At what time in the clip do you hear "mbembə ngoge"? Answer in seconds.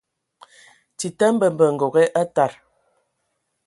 1.33-2.03